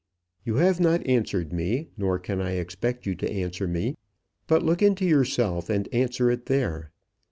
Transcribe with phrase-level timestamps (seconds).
[0.43, 3.97] You have not answered me, nor can I expect you to answer me;
[4.47, 6.91] but look into yourself and answer it there.